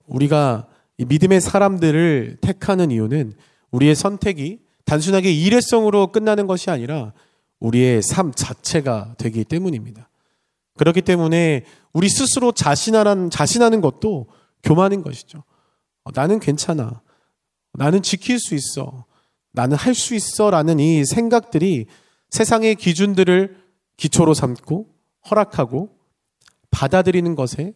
우리가 0.06 0.68
믿음의 0.98 1.40
사람들을 1.40 2.36
택하는 2.42 2.90
이유는 2.90 3.32
우리의 3.70 3.94
선택이 3.94 4.60
단순하게 4.84 5.32
일회성으로 5.32 6.08
끝나는 6.08 6.46
것이 6.46 6.68
아니라 6.68 7.14
우리의 7.60 8.02
삶 8.02 8.30
자체가 8.30 9.14
되기 9.16 9.44
때문입니다. 9.44 10.10
그렇기 10.76 11.00
때문에 11.00 11.64
우리 11.94 12.10
스스로 12.10 12.52
자신하는, 12.52 13.30
자신하는 13.30 13.80
것도 13.80 14.26
교만인 14.62 15.02
것이죠. 15.02 15.42
어, 16.04 16.10
나는 16.14 16.38
괜찮아. 16.38 17.00
나는 17.72 18.02
지킬 18.02 18.38
수 18.38 18.54
있어. 18.54 19.06
나는 19.52 19.76
할 19.76 19.94
수 19.94 20.14
있어. 20.14 20.50
라는 20.50 20.78
이 20.78 21.04
생각들이 21.04 21.86
세상의 22.30 22.76
기준들을 22.76 23.56
기초로 23.96 24.34
삼고 24.34 24.88
허락하고 25.30 25.96
받아들이는 26.70 27.34
것에 27.34 27.74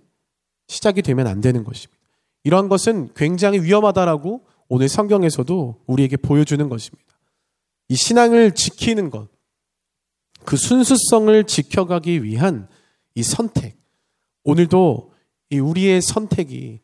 시작이 0.69 1.03
되면 1.03 1.27
안 1.27 1.41
되는 1.41 1.65
것입니다. 1.65 2.01
이러한 2.45 2.69
것은 2.69 3.11
굉장히 3.15 3.61
위험하다라고 3.61 4.47
오늘 4.69 4.89
성경에서도 4.89 5.83
우리에게 5.87 6.17
보여주는 6.17 6.69
것입니다. 6.69 7.05
이 7.89 7.97
신앙을 7.97 8.53
지키는 8.53 9.11
것, 9.11 9.29
그 10.45 10.57
순수성을 10.57 11.45
지켜가기 11.45 12.23
위한 12.23 12.69
이 13.15 13.23
선택. 13.23 13.77
오늘도 14.45 15.13
이 15.51 15.59
우리의 15.59 16.01
선택이 16.03 16.81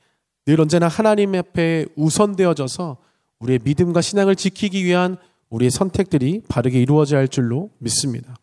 늘 0.47 0.61
언제나 0.61 0.89
하나님 0.89 1.35
앞에 1.35 1.87
우선되어져서 1.97 2.99
우리의 3.41 3.61
믿음과 3.65 4.01
신앙을 4.01 4.37
지키기 4.37 4.85
위한 4.85 5.17
우리의 5.49 5.71
선택들이 5.71 6.43
바르게 6.49 6.81
이루어져야 6.81 7.21
할 7.21 7.29
줄로 7.29 7.71
믿습니다. 7.79 8.37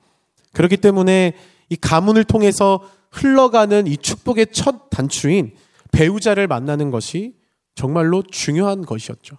그렇기 0.54 0.78
때문에 0.78 1.34
이 1.70 1.76
가문을 1.76 2.24
통해서 2.24 2.82
흘러가는 3.12 3.88
이 3.88 3.98
축복의 3.98 4.48
첫 4.52 4.90
단추인 4.90 5.54
배우자를 5.92 6.48
만나는 6.48 6.92
것이 6.92 7.36
정말로 7.76 8.24
중요한 8.24 8.82
것이었죠. 8.82 9.38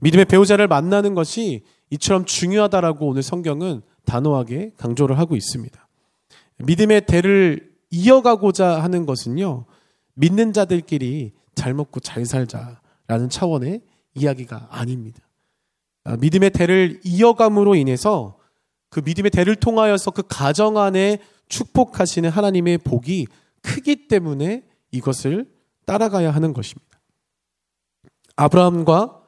믿음의 0.00 0.26
배우자를 0.26 0.66
만나는 0.66 1.14
것이 1.14 1.64
이처럼 1.90 2.24
중요하다라고 2.24 3.06
오늘 3.06 3.22
성경은 3.22 3.82
단호하게 4.04 4.72
강조를 4.76 5.18
하고 5.18 5.36
있습니다. 5.36 5.88
믿음의 6.58 7.06
대를 7.06 7.72
이어가고자 7.90 8.82
하는 8.82 9.06
것은요, 9.06 9.66
믿는 10.14 10.52
자들끼리 10.52 11.32
잘 11.54 11.74
먹고 11.74 12.00
잘 12.00 12.24
살자라는 12.26 13.28
차원의 13.30 13.82
이야기가 14.14 14.68
아닙니다. 14.70 15.20
아, 16.04 16.16
믿음의 16.16 16.50
대를 16.50 17.00
이어감으로 17.04 17.74
인해서 17.74 18.38
그 18.90 19.00
믿음의 19.04 19.30
대를 19.30 19.56
통하여서 19.56 20.10
그 20.10 20.22
가정 20.28 20.76
안에 20.78 21.18
축복하시는 21.48 22.28
하나님의 22.28 22.78
복이 22.78 23.26
크기 23.62 24.08
때문에 24.08 24.64
이것을 24.90 25.50
따라가야 25.86 26.30
하는 26.30 26.52
것입니다. 26.52 27.00
아브라함과 28.36 29.22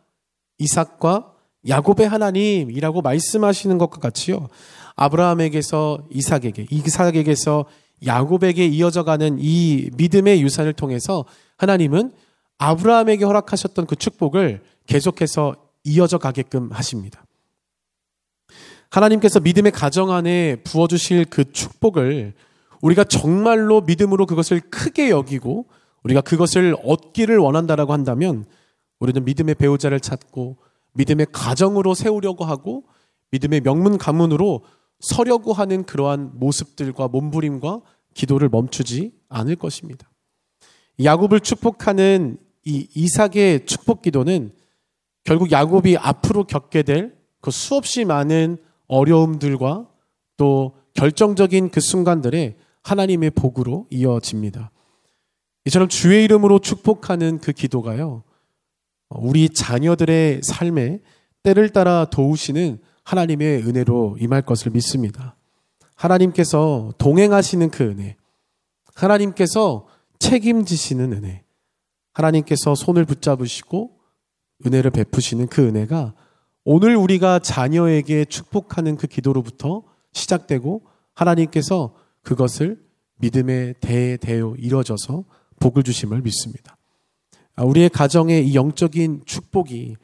이삭과 0.58 1.32
야곱의 1.68 2.08
하나님이라고 2.08 3.02
말씀하시는 3.02 3.78
것과 3.78 4.00
같이요. 4.00 4.48
아브라함에게서 4.96 6.08
이삭에게, 6.10 6.66
이삭에게서 6.70 7.64
야곱에게 8.04 8.66
이어져 8.66 9.02
가는 9.02 9.38
이 9.40 9.88
믿음의 9.96 10.42
유산을 10.42 10.74
통해서 10.74 11.24
하나님은 11.56 12.12
아브라함에게 12.58 13.24
허락하셨던 13.24 13.86
그 13.86 13.96
축복을 13.96 14.62
계속해서 14.86 15.56
이어져 15.84 16.18
가게끔 16.18 16.70
하십니다. 16.72 17.24
하나님께서 18.90 19.40
믿음의 19.40 19.72
가정 19.72 20.10
안에 20.10 20.56
부어주실 20.62 21.26
그 21.26 21.50
축복을 21.50 22.34
우리가 22.80 23.04
정말로 23.04 23.80
믿음으로 23.80 24.26
그것을 24.26 24.60
크게 24.60 25.10
여기고 25.10 25.66
우리가 26.04 26.20
그것을 26.20 26.76
얻기를 26.84 27.38
원한다라고 27.38 27.92
한다면 27.92 28.44
우리는 29.00 29.24
믿음의 29.24 29.56
배우자를 29.56 30.00
찾고 30.00 30.58
믿음의 30.92 31.26
가정으로 31.32 31.94
세우려고 31.94 32.44
하고 32.44 32.84
믿음의 33.30 33.62
명문 33.62 33.98
가문으로 33.98 34.64
서려고 35.00 35.52
하는 35.52 35.84
그러한 35.84 36.32
모습들과 36.34 37.08
몸부림과 37.08 37.80
기도를 38.14 38.48
멈추지 38.48 39.12
않을 39.28 39.56
것입니다. 39.56 40.08
야곱을 41.02 41.40
축복하는 41.40 42.38
이 42.64 42.88
이삭의 42.94 43.66
축복 43.66 44.02
기도는 44.02 44.52
결국 45.24 45.52
야곱이 45.52 45.96
앞으로 45.96 46.44
겪게 46.44 46.82
될 46.82 47.24
그 47.44 47.50
수없이 47.50 48.06
많은 48.06 48.56
어려움들과 48.86 49.86
또 50.38 50.74
결정적인 50.94 51.68
그 51.68 51.78
순간들에 51.78 52.56
하나님의 52.82 53.32
복으로 53.32 53.86
이어집니다. 53.90 54.70
이처럼 55.66 55.90
주의 55.90 56.24
이름으로 56.24 56.58
축복하는 56.58 57.38
그 57.40 57.52
기도가요. 57.52 58.22
우리 59.10 59.50
자녀들의 59.50 60.40
삶에 60.42 61.00
때를 61.42 61.68
따라 61.68 62.06
도우시는 62.06 62.78
하나님의 63.04 63.64
은혜로 63.64 64.16
임할 64.20 64.40
것을 64.40 64.72
믿습니다. 64.72 65.36
하나님께서 65.96 66.94
동행하시는 66.96 67.68
그 67.68 67.84
은혜, 67.84 68.16
하나님께서 68.94 69.86
책임지시는 70.18 71.12
은혜, 71.12 71.43
하나님께서 72.14 72.74
손을 72.74 73.04
붙잡으시고 73.04 73.90
은혜를 74.64 74.90
베푸시는 74.90 75.48
그 75.48 75.66
은혜가 75.66 76.14
오늘 76.64 76.96
우리가 76.96 77.40
자녀에게 77.40 78.24
축복하는 78.24 78.96
그 78.96 79.06
기도로부터 79.06 79.82
시작되고 80.12 80.82
하나님께서 81.14 81.94
그것을 82.22 82.82
믿음의 83.18 83.74
대대로 83.80 84.56
이뤄져서 84.56 85.24
복을 85.60 85.82
주심을 85.82 86.22
믿습니다. 86.22 86.76
아, 87.56 87.64
우리의 87.64 87.90
가정의 87.90 88.48
이 88.48 88.54
영적인 88.54 89.22
축복이 89.26 89.96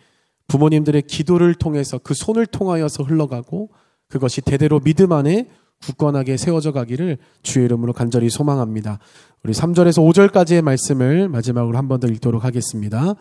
부모님들의 0.49 1.03
기도를 1.03 1.55
통해서 1.55 1.99
그 1.99 2.15
손을 2.15 2.47
통하여서 2.47 3.05
흘러가고 3.05 3.71
그것이 4.09 4.41
대대로 4.41 4.81
믿음 4.81 5.13
안에 5.13 5.49
굳건하게 5.85 6.37
세워져 6.37 6.73
가기를 6.73 7.19
주의 7.43 7.65
이름으로 7.65 7.93
간절히 7.93 8.29
소망합니다. 8.31 8.99
우리 9.43 9.53
3절에서 9.53 10.07
5절까지의 10.31 10.63
말씀을 10.63 11.29
마지막으로 11.29 11.77
한 11.79 11.89
번 11.89 12.01
더 12.01 12.07
읽도록 12.09 12.45
하겠습니다. 12.45 13.15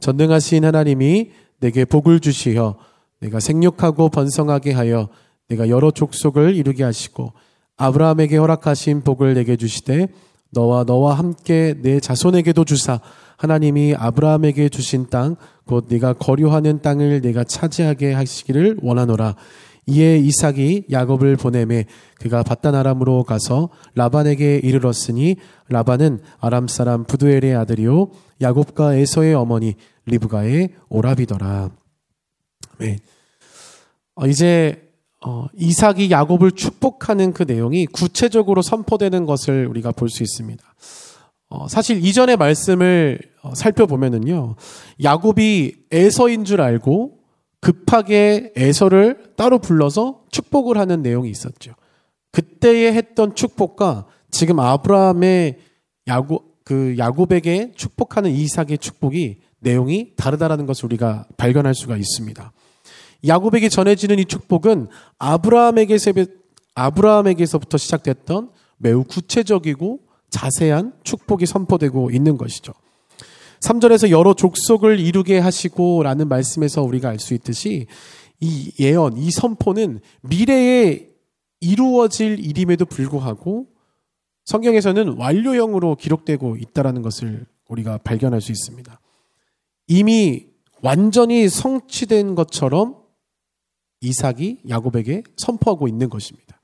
전능하신 0.00 0.64
하나님이 0.64 1.30
내게 1.60 1.84
복을 1.84 2.20
주시어 2.20 2.76
내가 3.20 3.40
생육하고 3.40 4.08
번성하게 4.10 4.72
하여 4.72 5.08
내가 5.48 5.68
여러 5.68 5.90
족속을 5.90 6.54
이루게 6.56 6.84
하시고 6.84 7.32
아브라함에게 7.76 8.36
허락하신 8.36 9.02
복을 9.02 9.34
내게 9.34 9.56
주시되 9.56 10.08
너와 10.50 10.84
너와 10.84 11.14
함께 11.18 11.74
내 11.82 12.00
자손에게도 12.00 12.64
주사 12.64 13.00
하나님이 13.36 13.94
아브라함에게 13.96 14.68
주신 14.68 15.08
땅 15.10 15.36
곧 15.66 15.84
네가 15.90 16.14
거류하는 16.14 16.80
땅을 16.80 17.20
네가 17.20 17.44
차지하게 17.44 18.14
하시기를 18.14 18.78
원하노라. 18.80 19.36
이에 19.88 20.18
이삭이 20.18 20.84
야곱을 20.90 21.36
보내매 21.36 21.86
그가 22.20 22.42
바단 22.42 22.74
아람으로 22.74 23.24
가서 23.24 23.70
라반에게 23.94 24.60
이르렀으니 24.62 25.36
라반은 25.70 26.20
아람 26.40 26.68
사람 26.68 27.04
부두엘의 27.04 27.54
아들이요 27.56 28.10
야곱과 28.42 28.94
에서의 28.94 29.34
어머니 29.34 29.76
리브가의 30.04 30.74
오라비더라. 30.90 31.70
네. 32.78 32.98
어, 34.14 34.26
이제 34.26 34.88
어, 35.24 35.46
이삭이 35.54 36.10
야곱을 36.10 36.52
축복하는 36.52 37.32
그 37.32 37.44
내용이 37.44 37.86
구체적으로 37.86 38.62
선포되는 38.62 39.26
것을 39.26 39.66
우리가 39.66 39.92
볼 39.92 40.10
수 40.10 40.22
있습니다. 40.22 40.62
어, 41.50 41.66
사실 41.66 42.04
이전의 42.04 42.36
말씀을 42.36 43.18
어, 43.42 43.54
살펴보면은요, 43.54 44.56
야곱이 45.02 45.76
에서인 45.90 46.44
줄 46.44 46.60
알고 46.60 47.17
급하게 47.60 48.52
에서를 48.56 49.32
따로 49.36 49.58
불러서 49.58 50.24
축복을 50.30 50.78
하는 50.78 51.02
내용이 51.02 51.30
있었죠. 51.30 51.74
그때에 52.32 52.92
했던 52.92 53.34
축복과 53.34 54.06
지금 54.30 54.60
아브라함의 54.60 55.58
야곱 56.06 56.48
그 56.64 56.96
야곱에게 56.98 57.72
축복하는 57.74 58.30
이삭의 58.30 58.78
축복이 58.78 59.40
내용이 59.60 60.12
다르다라는 60.16 60.66
것을 60.66 60.84
우리가 60.84 61.26
발견할 61.38 61.74
수가 61.74 61.96
있습니다. 61.96 62.52
야곱에게 63.26 63.68
전해지는 63.68 64.18
이 64.18 64.24
축복은 64.26 64.88
아브라함에게서 65.18 66.12
아브라함에게서부터 66.74 67.78
시작됐던 67.78 68.50
매우 68.76 69.02
구체적이고 69.04 70.00
자세한 70.30 70.92
축복이 71.02 71.46
선포되고 71.46 72.10
있는 72.10 72.36
것이죠. 72.36 72.74
3절에서 73.60 74.10
여러 74.10 74.34
족속을 74.34 75.00
이루게 75.00 75.38
하시고 75.38 76.02
라는 76.02 76.28
말씀에서 76.28 76.82
우리가 76.82 77.08
알 77.10 77.18
수 77.18 77.34
있듯이 77.34 77.86
이 78.40 78.72
예언, 78.78 79.16
이 79.16 79.30
선포는 79.30 80.00
미래에 80.22 81.08
이루어질 81.60 82.38
일임에도 82.38 82.86
불구하고 82.86 83.66
성경에서는 84.44 85.18
완료형으로 85.18 85.96
기록되고 85.96 86.56
있다라는 86.56 87.02
것을 87.02 87.46
우리가 87.68 87.98
발견할 87.98 88.40
수 88.40 88.52
있습니다. 88.52 89.00
이미 89.88 90.46
완전히 90.82 91.48
성취된 91.48 92.34
것처럼 92.34 92.96
이삭이 94.00 94.60
야곱에게 94.68 95.24
선포하고 95.36 95.88
있는 95.88 96.08
것입니다. 96.08 96.60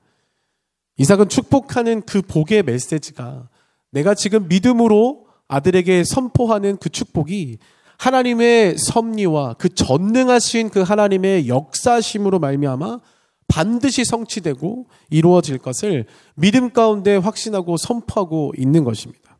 이삭은 0.97 1.27
축복하는 1.27 2.01
그 2.03 2.21
복의 2.21 2.63
메시지가 2.63 3.49
내가 3.91 4.15
지금 4.15 4.47
믿음으로 4.47 5.24
아들에게 5.47 6.03
선포하는 6.03 6.77
그 6.77 6.89
축복이 6.89 7.57
하나님의 7.97 8.77
섭리와 8.77 9.53
그 9.53 9.69
전능하신 9.69 10.69
그 10.69 10.81
하나님의 10.81 11.47
역사심으로 11.47 12.39
말미암아 12.39 12.99
반드시 13.47 14.03
성취되고 14.05 14.87
이루어질 15.09 15.59
것을 15.59 16.05
믿음 16.35 16.71
가운데 16.71 17.15
확신하고 17.15 17.77
선포하고 17.77 18.53
있는 18.57 18.83
것입니다. 18.83 19.37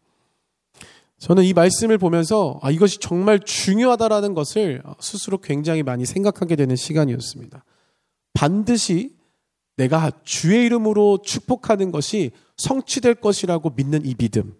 저는 1.18 1.44
이 1.44 1.54
말씀을 1.54 1.98
보면서 1.98 2.60
아, 2.62 2.70
이것이 2.70 3.00
정말 3.00 3.40
중요하다라는 3.40 4.34
것을 4.34 4.84
스스로 5.00 5.40
굉장히 5.40 5.82
많이 5.82 6.06
생각하게 6.06 6.56
되는 6.56 6.76
시간이었습니다. 6.76 7.64
반드시 8.34 9.16
내가 9.78 10.12
주의 10.24 10.66
이름으로 10.66 11.20
축복하는 11.24 11.92
것이 11.92 12.32
성취될 12.58 13.16
것이라고 13.16 13.72
믿는 13.72 14.06
이 14.06 14.14
믿음. 14.14 14.56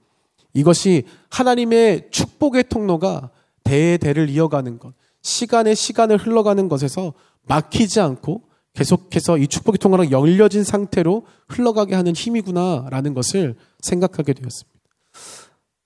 이것이 0.56 1.04
하나님의 1.30 2.08
축복의 2.10 2.70
통로가 2.70 3.30
대의 3.64 3.98
대를 3.98 4.30
이어가는 4.30 4.80
것, 4.80 4.94
시간의 5.22 5.76
시간을 5.76 6.18
흘러가는 6.18 6.68
것에서 6.70 7.14
막히지 7.44 8.00
않고 8.00 8.44
계속해서 8.74 9.38
이 9.38 9.48
축복의 9.48 9.78
통로가 9.80 10.12
열려진 10.12 10.64
상태로 10.64 11.26
흘러가게 11.50 11.94
하는 11.94 12.14
힘이구나라는 12.14 13.14
것을 13.14 13.56
생각하게 13.82 14.34
되었습니다. 14.34 14.80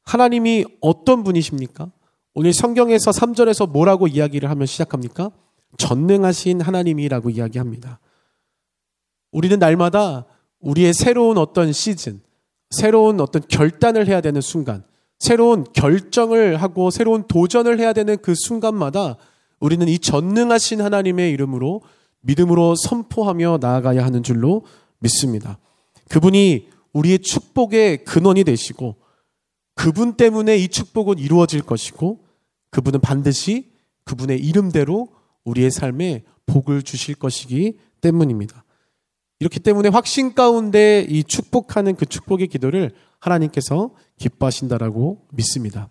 하나님이 0.04 0.66
어떤 0.82 1.24
분이십니까? 1.24 1.92
오늘 2.34 2.54
성경에서 2.54 3.12
3절에서 3.12 3.70
뭐라고 3.70 4.08
이야기를 4.08 4.50
하면 4.50 4.66
시작합니까? 4.66 5.32
전능하신 5.78 6.62
하나님이라고 6.62 7.30
이야기합니다. 7.32 8.00
우리는 9.32 9.58
날마다 9.60 10.26
우리의 10.60 10.94
새로운 10.94 11.38
어떤 11.38 11.72
시즌, 11.72 12.22
새로운 12.70 13.20
어떤 13.20 13.42
결단을 13.48 14.08
해야 14.08 14.22
되는 14.22 14.42
순간, 14.42 14.84
새로운 15.18 15.66
결정을 15.74 16.58
하고 16.62 16.92
새로운 16.92 17.28
도전을 17.28 17.80
해야 17.80 17.94
되는 17.94 18.18
그 18.22 18.34
순간마다 18.36 19.18
우리는 19.60 19.88
이 19.88 20.00
전능하신 20.00 20.82
하나님의 20.82 21.32
이름으로 21.32 21.82
믿음으로 22.22 22.76
선포하며 22.76 23.60
나아가야 23.62 24.04
하는 24.06 24.24
줄로 24.24 24.64
믿습니다. 25.00 25.60
그분이 26.10 26.70
우리의 26.94 27.20
축복의 27.20 28.04
근원이 28.06 28.44
되시고 28.44 28.96
그분 29.76 30.14
때문에 30.14 30.58
이 30.58 30.68
축복은 30.68 31.20
이루어질 31.20 31.62
것이고 31.62 32.24
그분은 32.72 33.00
반드시 33.02 33.72
그분의 34.06 34.40
이름대로 34.40 35.10
우리의 35.44 35.72
삶에 35.72 36.24
복을 36.46 36.82
주실 36.82 37.16
것이기 37.16 37.78
때문입니다. 38.02 38.64
이렇기 39.40 39.60
때문에 39.60 39.90
확신 39.90 40.34
가운데 40.34 41.06
이 41.08 41.24
축복하는 41.24 41.96
그 41.96 42.06
축복의 42.06 42.48
기도를 42.48 42.92
하나님께서 43.20 43.92
기뻐하신다라고 44.18 45.26
믿습니다. 45.32 45.88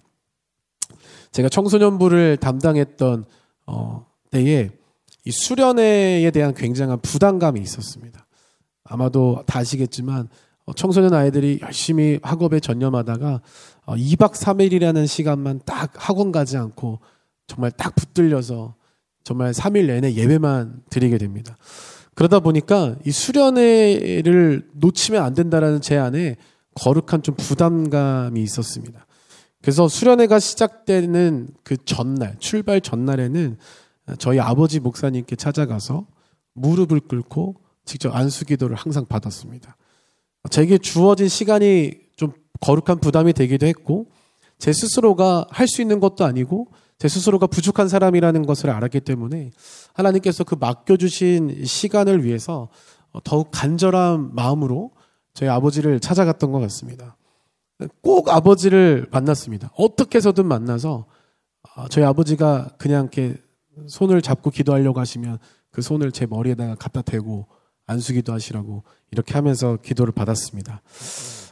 제가 1.32 1.48
청소년부를 1.48 2.36
담당했던 2.38 3.24
어, 3.66 4.06
때에 4.30 4.70
이 5.24 5.30
수련회에 5.30 6.30
대한 6.30 6.54
굉장한 6.54 7.00
부담감이 7.00 7.60
있었습니다. 7.60 8.26
아마도 8.84 9.42
다 9.46 9.60
아시겠지만 9.60 10.28
어, 10.64 10.72
청소년 10.74 11.14
아이들이 11.14 11.60
열심히 11.62 12.18
학업에 12.22 12.60
전념하다가 12.60 13.40
2박 13.86 14.24
어, 14.24 14.32
3일이라는 14.32 15.06
시간만 15.06 15.60
딱 15.64 15.92
학원 15.96 16.32
가지 16.32 16.56
않고 16.56 17.00
정말 17.46 17.70
딱 17.70 17.94
붙들려서 17.94 18.74
정말 19.24 19.52
3일 19.52 19.86
내내 19.86 20.14
예배만 20.14 20.82
드리게 20.90 21.18
됩니다. 21.18 21.56
그러다 22.18 22.40
보니까 22.40 22.96
이 23.06 23.12
수련회를 23.12 24.70
놓치면 24.72 25.22
안 25.22 25.34
된다라는 25.34 25.80
제 25.80 25.96
안에 25.96 26.34
거룩한 26.74 27.22
좀 27.22 27.36
부담감이 27.36 28.42
있었습니다. 28.42 29.06
그래서 29.62 29.86
수련회가 29.86 30.40
시작되는 30.40 31.48
그 31.62 31.76
전날, 31.84 32.34
출발 32.40 32.80
전날에는 32.80 33.56
저희 34.18 34.40
아버지 34.40 34.80
목사님께 34.80 35.36
찾아가서 35.36 36.08
무릎을 36.54 36.98
꿇고 37.02 37.54
직접 37.84 38.12
안수 38.12 38.46
기도를 38.46 38.74
항상 38.74 39.06
받았습니다. 39.06 39.76
제게 40.50 40.76
주어진 40.76 41.28
시간이 41.28 41.92
좀 42.16 42.32
거룩한 42.58 42.98
부담이 42.98 43.32
되기도 43.32 43.64
했고 43.64 44.10
제 44.58 44.72
스스로가 44.72 45.46
할 45.50 45.68
수 45.68 45.82
있는 45.82 46.00
것도 46.00 46.24
아니고 46.24 46.66
제 46.98 47.06
스스로가 47.06 47.46
부족한 47.46 47.88
사람이라는 47.88 48.44
것을 48.44 48.70
알았기 48.70 49.00
때문에 49.00 49.52
하나님께서 49.92 50.44
그 50.44 50.56
맡겨주신 50.56 51.64
시간을 51.64 52.24
위해서 52.24 52.68
더욱 53.24 53.50
간절한 53.52 54.34
마음으로 54.34 54.90
저희 55.32 55.48
아버지를 55.48 56.00
찾아갔던 56.00 56.50
것 56.50 56.58
같습니다. 56.60 57.16
꼭 58.02 58.28
아버지를 58.28 59.06
만났습니다. 59.12 59.70
어떻게 59.76 60.18
해서든 60.18 60.46
만나서 60.46 61.06
아, 61.74 61.86
저희 61.88 62.04
아버지가 62.04 62.70
그냥 62.78 63.04
이렇게 63.12 63.36
손을 63.86 64.20
잡고 64.20 64.50
기도하려고 64.50 64.98
하시면 64.98 65.38
그 65.70 65.82
손을 65.82 66.10
제 66.10 66.26
머리에다가 66.26 66.74
갖다 66.74 67.02
대고 67.02 67.46
안수기도 67.86 68.32
하시라고 68.32 68.82
이렇게 69.12 69.34
하면서 69.34 69.76
기도를 69.76 70.12
받았습니다. 70.12 70.82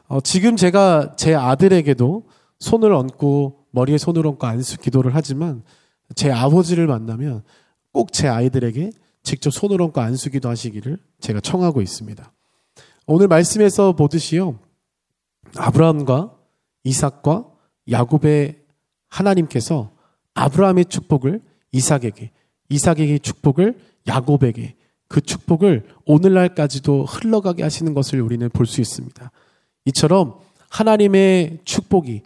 어, 0.08 0.20
지금 0.20 0.56
제가 0.56 1.14
제 1.16 1.34
아들에게도 1.34 2.24
손을 2.58 2.92
얹고 2.92 3.66
머리에 3.70 3.98
손을 3.98 4.26
얹고 4.26 4.46
안수 4.46 4.78
기도를 4.78 5.14
하지만 5.14 5.62
제 6.14 6.30
아버지를 6.30 6.86
만나면 6.86 7.42
꼭 7.92 8.12
제 8.12 8.28
아이들에게 8.28 8.90
직접 9.22 9.50
손을 9.50 9.82
얹고 9.82 10.00
안수 10.00 10.30
기도 10.30 10.48
하시기를 10.48 10.98
제가 11.20 11.40
청하고 11.40 11.82
있습니다. 11.82 12.32
오늘 13.06 13.28
말씀에서 13.28 13.92
보듯이요. 13.92 14.58
아브라함과 15.56 16.34
이삭과 16.84 17.46
야곱의 17.90 18.58
하나님께서 19.08 19.90
아브라함의 20.34 20.86
축복을 20.86 21.40
이삭에게, 21.72 22.30
이삭에게 22.68 23.18
축복을 23.18 23.78
야곱에게, 24.06 24.76
그 25.08 25.20
축복을 25.20 25.86
오늘날까지도 26.04 27.04
흘러가게 27.04 27.62
하시는 27.62 27.94
것을 27.94 28.20
우리는 28.20 28.48
볼 28.50 28.66
수 28.66 28.80
있습니다. 28.80 29.30
이처럼 29.86 30.38
하나님의 30.70 31.60
축복이 31.64 32.22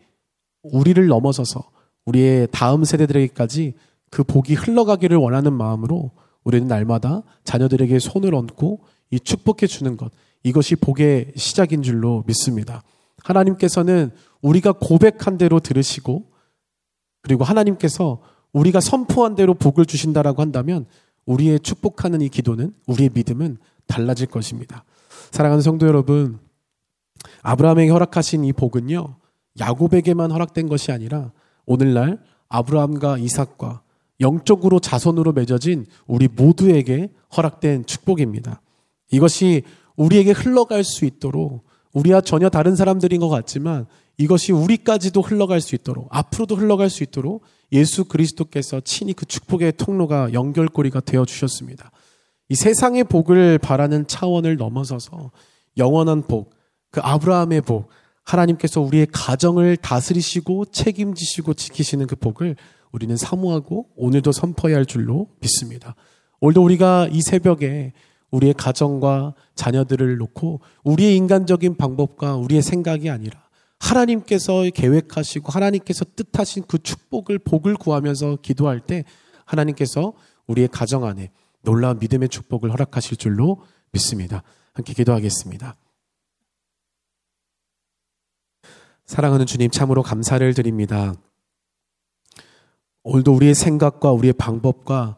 우리를 0.62 1.06
넘어서서 1.06 1.70
우리의 2.04 2.48
다음 2.50 2.84
세대들에게까지 2.84 3.74
그 4.10 4.24
복이 4.24 4.54
흘러가기를 4.54 5.16
원하는 5.16 5.52
마음으로 5.52 6.10
우리는 6.44 6.66
날마다 6.66 7.22
자녀들에게 7.44 7.98
손을 7.98 8.34
얹고 8.34 8.80
이 9.10 9.20
축복해 9.20 9.66
주는 9.66 9.96
것, 9.96 10.10
이것이 10.42 10.76
복의 10.76 11.32
시작인 11.36 11.82
줄로 11.82 12.24
믿습니다. 12.26 12.82
하나님께서는 13.22 14.10
우리가 14.40 14.72
고백한 14.72 15.36
대로 15.38 15.60
들으시고 15.60 16.30
그리고 17.22 17.44
하나님께서 17.44 18.20
우리가 18.52 18.80
선포한 18.80 19.34
대로 19.34 19.54
복을 19.54 19.84
주신다라고 19.84 20.40
한다면 20.42 20.86
우리의 21.26 21.60
축복하는 21.60 22.22
이 22.22 22.28
기도는 22.28 22.74
우리의 22.86 23.10
믿음은 23.14 23.58
달라질 23.86 24.26
것입니다. 24.26 24.84
사랑하는 25.30 25.62
성도 25.62 25.86
여러분, 25.86 26.38
아브라함에게 27.42 27.90
허락하신 27.90 28.44
이 28.44 28.52
복은요, 28.52 29.16
야곱에게만 29.60 30.30
허락된 30.32 30.68
것이 30.68 30.90
아니라 30.90 31.32
오늘날 31.66 32.18
아브라함과 32.48 33.18
이삭과 33.18 33.82
영적으로 34.20 34.80
자손으로 34.80 35.32
맺어진 35.32 35.86
우리 36.06 36.28
모두에게 36.28 37.10
허락된 37.36 37.86
축복입니다. 37.86 38.60
이것이 39.10 39.62
우리에게 39.96 40.32
흘러갈 40.32 40.84
수 40.84 41.04
있도록 41.04 41.64
우리와 41.92 42.20
전혀 42.20 42.48
다른 42.48 42.76
사람들인 42.76 43.20
것 43.20 43.28
같지만 43.28 43.86
이것이 44.18 44.52
우리까지도 44.52 45.20
흘러갈 45.22 45.60
수 45.60 45.74
있도록 45.74 46.08
앞으로도 46.10 46.56
흘러갈 46.56 46.90
수 46.90 47.02
있도록 47.02 47.42
예수 47.72 48.04
그리스도께서 48.04 48.80
친히 48.80 49.12
그 49.12 49.24
축복의 49.24 49.74
통로가 49.76 50.32
연결고리가 50.32 51.00
되어 51.00 51.24
주셨습니다. 51.24 51.90
이 52.48 52.54
세상의 52.54 53.04
복을 53.04 53.58
바라는 53.58 54.06
차원을 54.08 54.56
넘어서서 54.56 55.30
영원한 55.76 56.22
복, 56.26 56.50
그 56.90 57.00
아브라함의 57.00 57.62
복, 57.62 57.88
하나님께서 58.32 58.80
우리의 58.80 59.08
가정을 59.12 59.76
다스리시고 59.76 60.66
책임지시고 60.66 61.54
지키시는 61.54 62.06
그 62.06 62.16
복을 62.16 62.56
우리는 62.92 63.16
사모하고 63.16 63.88
오늘도 63.96 64.32
선포해야 64.32 64.76
할 64.76 64.86
줄로 64.86 65.28
믿습니다. 65.40 65.94
오늘도 66.40 66.62
우리가 66.62 67.08
이 67.10 67.22
새벽에 67.22 67.92
우리의 68.30 68.54
가정과 68.54 69.34
자녀들을 69.54 70.16
놓고 70.18 70.60
우리의 70.84 71.16
인간적인 71.16 71.76
방법과 71.76 72.36
우리의 72.36 72.62
생각이 72.62 73.10
아니라 73.10 73.40
하나님께서 73.78 74.62
계획하시고 74.74 75.50
하나님께서 75.50 76.04
뜻하신 76.14 76.64
그 76.68 76.78
축복을 76.78 77.38
복을 77.38 77.74
구하면서 77.74 78.38
기도할 78.42 78.80
때 78.80 79.04
하나님께서 79.44 80.12
우리의 80.46 80.68
가정 80.68 81.04
안에 81.04 81.30
놀라운 81.62 81.98
믿음의 81.98 82.28
축복을 82.28 82.72
허락하실 82.72 83.16
줄로 83.16 83.62
믿습니다. 83.92 84.42
함께 84.72 84.92
기도하겠습니다. 84.94 85.76
사랑하는 89.10 89.44
주님 89.44 89.72
참으로 89.72 90.04
감사를 90.04 90.54
드립니다. 90.54 91.14
오늘도 93.02 93.32
우리의 93.34 93.56
생각과 93.56 94.12
우리의 94.12 94.34
방법과 94.34 95.16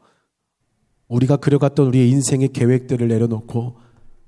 우리가 1.08 1.36
그려갔던 1.36 1.88
우리의 1.88 2.08
인생의 2.08 2.54
계획들을 2.54 3.06
내려놓고 3.06 3.76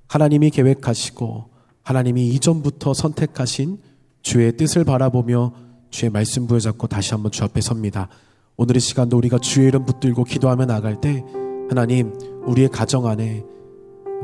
하나님이 0.07 0.51
계획하시고 0.51 1.49
하나님이 1.83 2.29
이전부터 2.29 2.93
선택하신 2.93 3.79
주의 4.21 4.55
뜻을 4.55 4.85
바라보며 4.85 5.55
주의 5.89 6.11
말씀 6.11 6.47
부여잡고 6.47 6.87
다시 6.89 7.15
한번 7.15 7.33
주 7.33 7.43
앞에 7.43 7.63
섭니다. 7.63 8.11
오늘의 8.59 8.81
시간도 8.81 9.17
우리가 9.17 9.39
주의 9.39 9.69
이름 9.69 9.87
붙들고 9.87 10.25
기도하며 10.25 10.67
나갈 10.67 11.01
때 11.01 11.25
하나님 11.71 12.13
우리의 12.45 12.69
가정 12.69 13.07
안에 13.07 13.43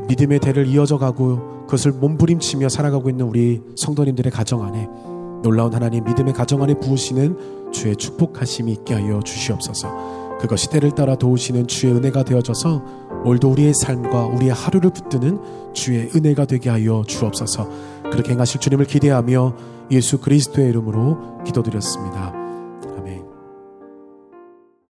믿음의 0.07 0.39
대를 0.39 0.67
이어져 0.67 0.99
가고 0.99 1.65
그것을 1.65 1.93
몸부림치며 1.93 2.69
살아가고 2.69 3.09
있는 3.09 3.25
우리 3.25 3.59
성도님들의 3.75 4.31
가정 4.31 4.61
안에 4.61 5.10
놀라운 5.41 5.73
하나님 5.73 6.03
믿음의 6.03 6.33
가정 6.33 6.61
안에 6.61 6.75
부으시는 6.75 7.71
주의 7.71 7.95
축복하심이 7.95 8.71
있게 8.71 8.93
하여 8.93 9.19
주시옵소서. 9.21 10.37
그것이 10.39 10.69
때를 10.69 10.91
따라 10.91 11.15
도우시는 11.15 11.67
주의 11.67 11.93
은혜가 11.93 12.23
되어져서 12.23 12.83
오늘도 13.23 13.51
우리의 13.51 13.73
삶과 13.75 14.25
우리의 14.27 14.51
하루를 14.53 14.91
붙드는 14.91 15.73
주의 15.73 16.09
은혜가 16.15 16.45
되게 16.45 16.69
하여 16.69 17.03
주옵소서. 17.05 17.69
그렇게 18.11 18.31
행하실 18.31 18.59
주님을 18.59 18.85
기대하며 18.85 19.55
예수 19.91 20.19
그리스도의 20.19 20.69
이름으로 20.69 21.43
기도드렸습니다. 21.45 22.40